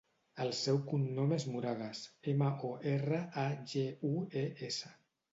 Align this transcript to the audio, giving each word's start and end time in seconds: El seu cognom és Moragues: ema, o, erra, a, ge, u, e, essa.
El 0.43 0.51
seu 0.59 0.77
cognom 0.91 1.33
és 1.35 1.43
Moragues: 1.55 2.01
ema, 2.33 2.47
o, 2.69 2.71
erra, 2.93 3.19
a, 3.41 3.43
ge, 3.75 3.83
u, 4.13 4.15
e, 4.41 4.43
essa. 4.69 4.91